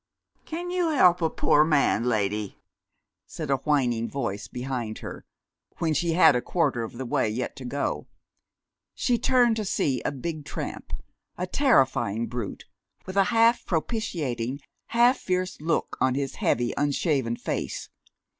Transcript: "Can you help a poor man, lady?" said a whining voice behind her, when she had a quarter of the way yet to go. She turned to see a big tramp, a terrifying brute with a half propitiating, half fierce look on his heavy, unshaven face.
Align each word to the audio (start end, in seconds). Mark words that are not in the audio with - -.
"Can 0.45 0.71
you 0.71 0.89
help 0.89 1.21
a 1.21 1.29
poor 1.29 1.63
man, 1.63 2.05
lady?" 2.05 2.57
said 3.27 3.51
a 3.51 3.57
whining 3.57 4.09
voice 4.09 4.47
behind 4.47 4.97
her, 5.05 5.25
when 5.77 5.93
she 5.93 6.13
had 6.13 6.35
a 6.35 6.41
quarter 6.41 6.81
of 6.81 6.93
the 6.93 7.05
way 7.05 7.29
yet 7.29 7.55
to 7.57 7.65
go. 7.65 8.07
She 8.95 9.19
turned 9.19 9.57
to 9.57 9.63
see 9.63 10.01
a 10.01 10.11
big 10.11 10.43
tramp, 10.43 10.91
a 11.37 11.45
terrifying 11.45 12.25
brute 12.25 12.65
with 13.05 13.15
a 13.15 13.25
half 13.25 13.63
propitiating, 13.63 14.61
half 14.87 15.19
fierce 15.19 15.61
look 15.61 15.97
on 16.01 16.15
his 16.15 16.33
heavy, 16.37 16.73
unshaven 16.77 17.35
face. 17.35 17.87